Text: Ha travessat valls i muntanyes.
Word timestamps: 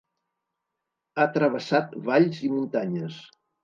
Ha 1.21 1.29
travessat 1.37 1.97
valls 2.11 2.45
i 2.49 2.53
muntanyes. 2.59 3.27